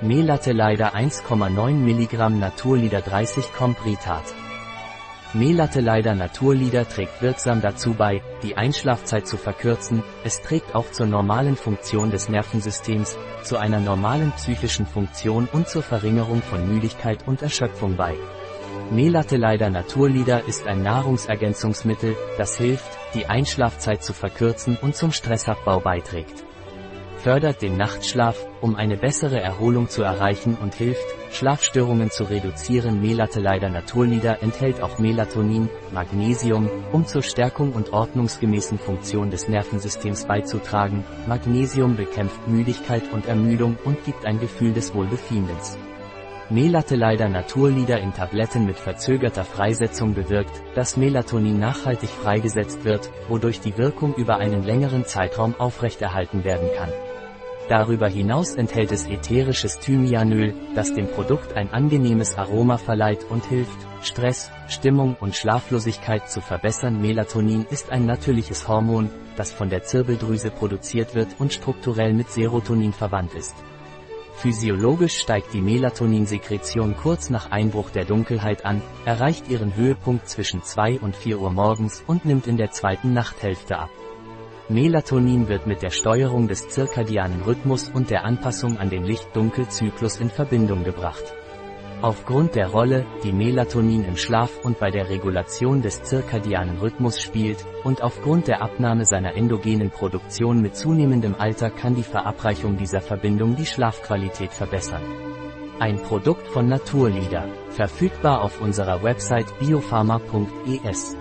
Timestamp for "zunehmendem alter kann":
100.76-101.94